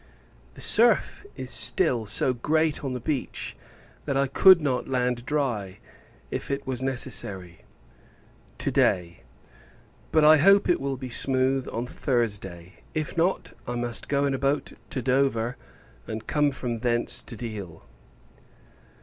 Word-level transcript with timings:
The 0.55 0.61
surf 0.61 1.27
is 1.37 1.51
still 1.51 2.07
so 2.07 2.33
great 2.33 2.83
on 2.83 2.93
the 2.93 2.99
beach, 2.99 3.55
that 4.05 4.17
I 4.17 4.25
could 4.25 4.59
not 4.59 4.87
land 4.89 5.27
dry, 5.27 5.77
if 6.31 6.49
it 6.49 6.65
was 6.65 6.81
necessary, 6.81 7.59
to 8.57 8.71
day; 8.71 9.19
but, 10.11 10.23
I 10.25 10.37
hope, 10.37 10.67
it 10.67 10.81
will 10.81 10.97
be 10.97 11.09
smooth 11.09 11.67
on 11.71 11.85
Thursday: 11.85 12.77
if 12.95 13.15
not, 13.15 13.53
I 13.67 13.75
must 13.75 14.09
go 14.09 14.25
in 14.25 14.33
a 14.33 14.39
boat 14.39 14.73
to 14.89 15.03
Dover, 15.03 15.55
and 16.07 16.25
come 16.25 16.49
from 16.49 16.77
thence 16.77 17.21
to 17.21 17.35
Deal. 17.35 17.85